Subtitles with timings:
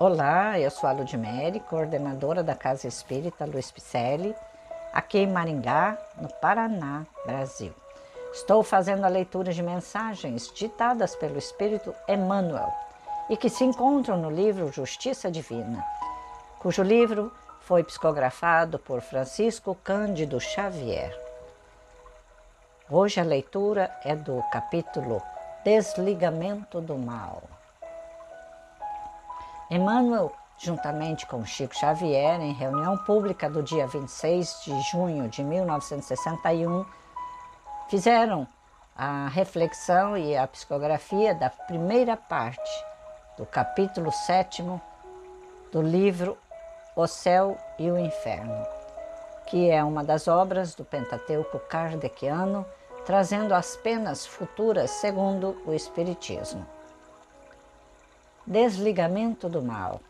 [0.00, 4.34] Olá, eu sou a Ludmere, coordenadora da Casa Espírita Luiz Picelli,
[4.92, 7.72] aqui em Maringá, no Paraná, Brasil.
[8.32, 12.74] Estou fazendo a leitura de mensagens ditadas pelo Espírito Emmanuel
[13.30, 15.86] e que se encontram no livro Justiça Divina,
[16.58, 21.16] cujo livro foi psicografado por Francisco Cândido Xavier.
[22.90, 25.22] Hoje a leitura é do capítulo
[25.62, 27.53] Desligamento do Mal.
[29.74, 36.86] Emmanuel, juntamente com Chico Xavier, em reunião pública do dia 26 de junho de 1961,
[37.88, 38.46] fizeram
[38.96, 42.70] a reflexão e a psicografia da primeira parte
[43.36, 44.62] do capítulo 7
[45.72, 46.38] do livro
[46.94, 48.64] O Céu e o Inferno,
[49.48, 52.64] que é uma das obras do Pentateuco kardeciano,
[53.04, 56.64] trazendo as penas futuras segundo o Espiritismo.
[58.46, 60.02] Desligamento do mal.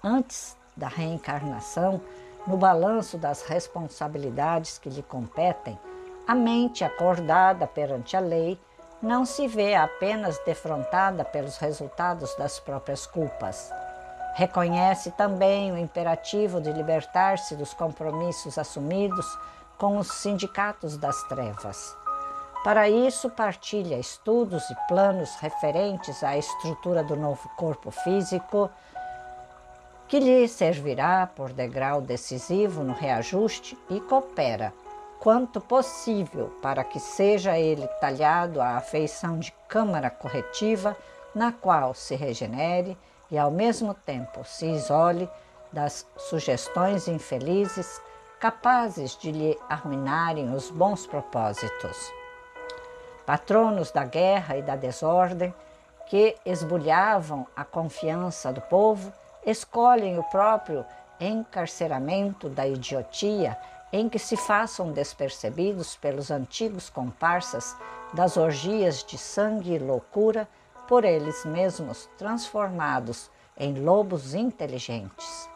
[0.00, 2.00] Antes da reencarnação,
[2.46, 5.76] no balanço das responsabilidades que lhe competem,
[6.24, 8.60] a mente acordada perante a lei
[9.02, 13.72] não se vê apenas defrontada pelos resultados das próprias culpas.
[14.36, 19.26] Reconhece também o imperativo de libertar-se dos compromissos assumidos
[19.76, 21.96] com os sindicatos das trevas.
[22.64, 28.70] Para isso, partilha estudos e planos referentes à estrutura do novo corpo físico,
[30.06, 34.72] que lhe servirá por degrau decisivo no reajuste e coopera,
[35.18, 40.96] quanto possível, para que seja ele talhado à afeição de câmara corretiva,
[41.34, 42.96] na qual se regenere
[43.28, 45.28] e, ao mesmo tempo, se isole
[45.72, 48.00] das sugestões infelizes
[48.38, 52.21] capazes de lhe arruinarem os bons propósitos
[53.26, 55.54] patronos da guerra e da desordem,
[56.06, 59.12] que esbulhavam a confiança do povo,
[59.44, 60.84] escolhem o próprio
[61.20, 63.56] encarceramento da idiotia
[63.92, 67.76] em que se façam despercebidos pelos antigos comparsas
[68.12, 70.48] das orgias de sangue e loucura,
[70.88, 75.48] por eles mesmos transformados em lobos inteligentes.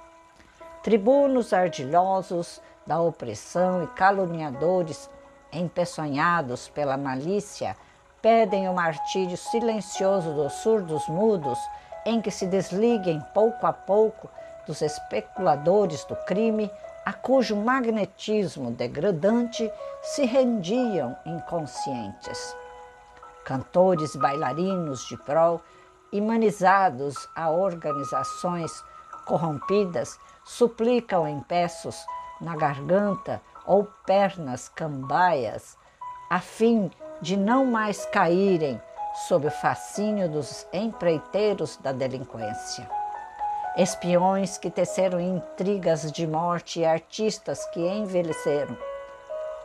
[0.82, 5.10] Tribunos ardilhosos da opressão e caluniadores
[5.52, 7.76] empeçonhados pela malícia,
[8.20, 11.58] pedem o martírio silencioso dos surdos mudos,
[12.04, 14.28] em que se desliguem pouco a pouco
[14.66, 16.70] dos especuladores do crime,
[17.04, 19.70] a cujo magnetismo degradante
[20.02, 22.56] se rendiam inconscientes.
[23.44, 25.60] Cantores bailarinos de prol,
[26.10, 28.72] imanizados a organizações
[29.24, 32.04] corrompidas, suplicam em peços
[32.40, 35.77] na garganta ou pernas cambaias,
[36.31, 36.91] a fim
[37.21, 38.81] de não mais caírem
[39.28, 42.88] sob o fascínio dos empreiteiros da delinquência.
[43.77, 48.77] Espiões que teceram intrigas de morte e artistas que envelheceram.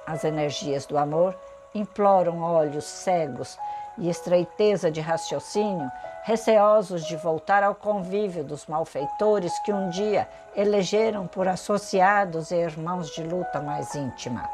[0.06, 1.38] As energias do amor
[1.74, 3.58] imploram olhos cegos
[3.98, 5.92] e estreiteza de raciocínio
[6.24, 13.10] receosos de voltar ao convívio dos malfeitores que um dia elegeram por associados e irmãos
[13.10, 14.48] de luta mais íntima.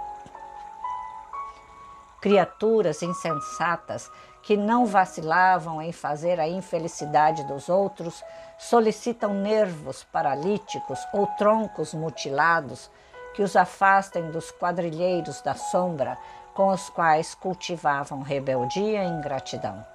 [2.21, 4.09] Criaturas insensatas
[4.41, 8.23] que não vacilavam em fazer a infelicidade dos outros
[8.57, 12.89] solicitam nervos paralíticos ou troncos mutilados
[13.35, 16.17] que os afastem dos quadrilheiros da sombra
[16.57, 19.85] com os quais cultivavam rebeldia e ingratidão.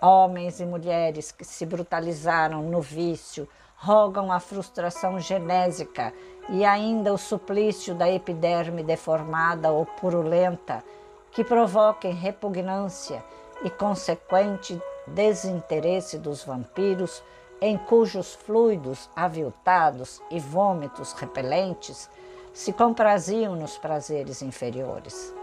[0.00, 6.14] Homens e mulheres que se brutalizaram no vício rogam a frustração genésica
[6.48, 10.82] e ainda o suplício da epiderme deformada ou purulenta
[11.30, 13.22] que provoquem repugnância
[13.62, 17.22] e consequente desinteresse dos vampiros,
[17.60, 22.08] em cujos fluidos aviltados e vômitos repelentes
[22.50, 25.38] se compraziam nos prazeres inferiores.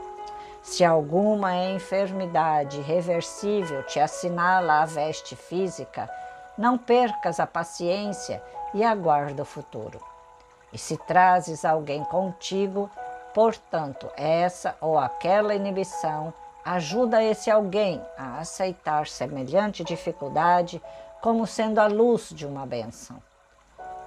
[0.67, 6.09] Se alguma enfermidade reversível te assinala a veste física,
[6.57, 8.44] não percas a paciência
[8.74, 9.97] e aguarda o futuro.
[10.74, 12.91] E se trazes alguém contigo,
[13.33, 16.33] portanto, essa ou aquela inibição
[16.65, 20.83] ajuda esse alguém a aceitar semelhante dificuldade
[21.21, 23.24] como sendo a luz de uma bênção.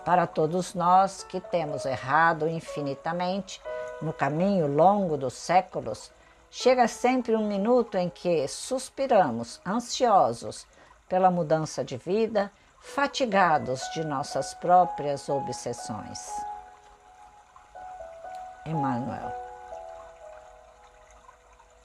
[0.04, 3.62] Para todos nós que temos errado infinitamente
[4.02, 6.12] no caminho longo dos séculos,
[6.50, 10.66] Chega sempre um minuto em que suspiramos, ansiosos
[11.08, 12.50] pela mudança de vida,
[12.80, 16.28] fatigados de nossas próprias obsessões.
[18.66, 19.32] Emmanuel.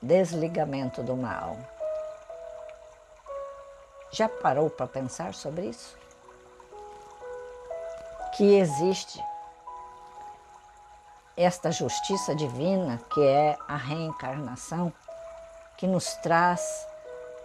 [0.01, 1.55] Desligamento do mal.
[4.11, 5.95] Já parou para pensar sobre isso?
[8.35, 9.23] Que existe
[11.37, 14.91] esta justiça divina, que é a reencarnação,
[15.77, 16.87] que nos traz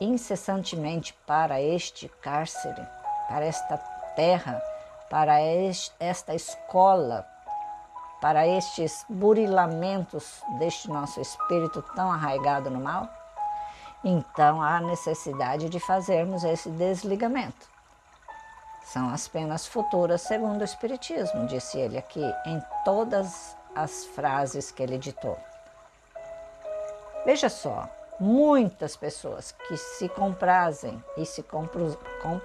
[0.00, 2.87] incessantemente para este cárcere,
[3.28, 3.76] para esta
[4.14, 4.62] terra,
[5.10, 7.26] para este, esta escola,
[8.20, 13.08] para estes burilamentos deste nosso espírito tão arraigado no mal?
[14.04, 17.69] Então há necessidade de fazermos esse desligamento.
[18.84, 24.82] São as penas futuras segundo o Espiritismo, disse ele aqui em todas as frases que
[24.82, 25.38] ele ditou.
[27.25, 27.88] Veja só,
[28.19, 32.40] muitas pessoas que se comprazem e se compru, com,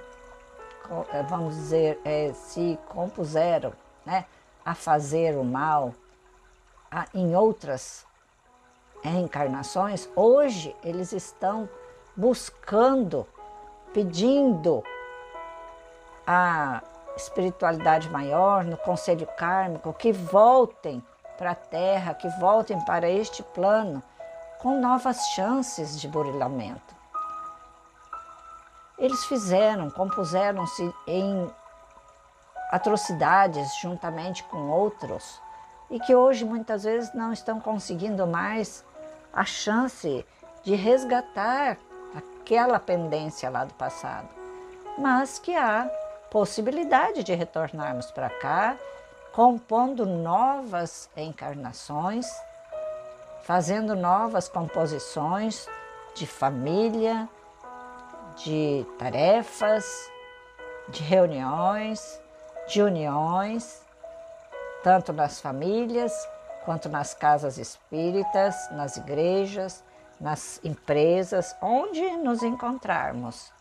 [0.88, 3.74] com, eh, vamos dizer, é, se compuseram
[4.06, 4.26] né,
[4.66, 5.94] a fazer o mal
[6.92, 8.06] a, em outras
[9.02, 11.70] reencarnações, hoje eles estão
[12.16, 13.28] buscando,
[13.94, 14.84] pedindo
[16.26, 16.82] a
[17.16, 21.04] espiritualidade maior, no conselho kármico, que voltem
[21.38, 24.02] para a Terra, que voltem para este plano
[24.60, 26.96] com novas chances de burilamento.
[28.98, 31.50] Eles fizeram, compuseram-se em
[32.72, 35.42] atrocidades juntamente com outros
[35.90, 38.84] e que hoje muitas vezes não estão conseguindo mais
[39.34, 40.26] a chance
[40.64, 41.78] de resgatar
[42.16, 44.30] aquela pendência lá do passado,
[44.98, 45.90] mas que há
[46.32, 48.76] possibilidade de retornarmos para cá
[49.36, 52.26] compondo novas encarnações,
[53.44, 55.68] fazendo novas composições
[56.16, 57.28] de família,
[58.38, 60.10] de tarefas,
[60.88, 62.18] de reuniões,
[62.70, 63.82] de uniões,
[64.82, 66.14] tanto nas famílias
[66.64, 69.84] quanto nas casas espíritas, nas igrejas,
[70.18, 73.52] nas empresas, onde nos encontrarmos,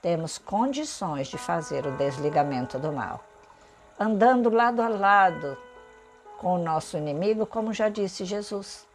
[0.00, 3.33] temos condições de fazer o desligamento do mal
[3.98, 5.56] andando lado a lado
[6.38, 8.86] com o nosso inimigo, como já disse Jesus.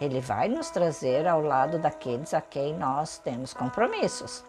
[0.00, 4.44] Ele vai nos trazer ao lado daqueles a quem nós temos compromissos.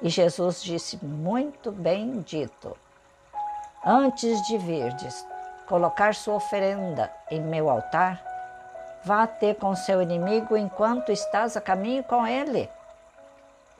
[0.00, 2.76] E Jesus disse muito bem dito:
[3.84, 5.24] Antes de virdes
[5.68, 8.20] colocar sua oferenda em meu altar,
[9.04, 12.68] vá ter com seu inimigo enquanto estás a caminho com ele.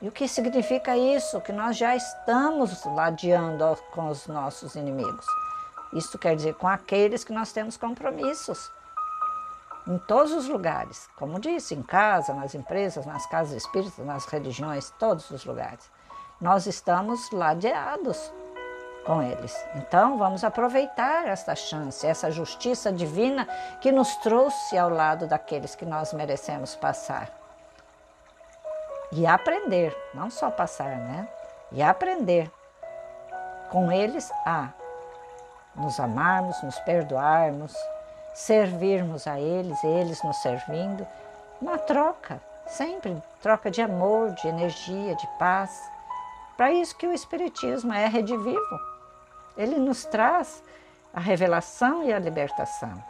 [0.03, 1.39] E o que significa isso?
[1.39, 5.25] Que nós já estamos ladeando com os nossos inimigos.
[5.93, 8.69] Isso quer dizer com aqueles que nós temos compromissos.
[9.87, 14.91] Em todos os lugares, como disse, em casa, nas empresas, nas casas espíritas, nas religiões,
[14.99, 15.89] todos os lugares.
[16.41, 18.29] Nós estamos ladeados
[19.05, 19.55] com eles.
[19.75, 23.47] Então, vamos aproveitar esta chance, essa justiça divina
[23.79, 27.42] que nos trouxe ao lado daqueles que nós merecemos passar
[29.15, 31.27] e aprender, não só passar, né?
[31.71, 32.51] E aprender
[33.69, 34.69] com eles a
[35.75, 37.73] nos amarmos, nos perdoarmos,
[38.33, 41.05] servirmos a eles, eles nos servindo,
[41.61, 45.91] uma troca, sempre troca de amor, de energia, de paz.
[46.57, 48.79] Para isso que o Espiritismo é redivivo.
[49.55, 50.63] Ele nos traz
[51.13, 53.03] a revelação e a libertação.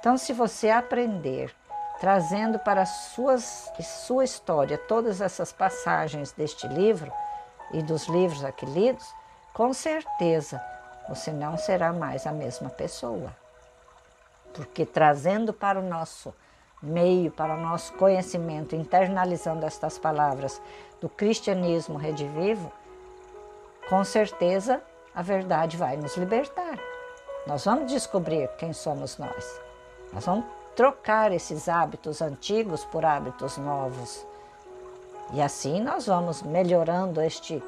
[0.00, 1.54] Então, se você aprender
[2.00, 7.12] trazendo para suas, sua história todas essas passagens deste livro
[7.72, 9.06] e dos livros aqui lidos,
[9.52, 10.62] com certeza
[11.08, 13.34] você não será mais a mesma pessoa.
[14.52, 16.34] Porque trazendo para o nosso
[16.82, 20.60] meio, para o nosso conhecimento, internalizando estas palavras
[21.00, 22.72] do cristianismo redivivo,
[23.88, 24.82] com certeza
[25.14, 26.78] a verdade vai nos libertar.
[27.46, 29.60] Nós vamos descobrir quem somos nós.
[30.12, 30.44] Nós vamos
[30.78, 34.24] trocar esses hábitos antigos por hábitos novos.
[35.32, 37.60] E assim nós vamos melhorando este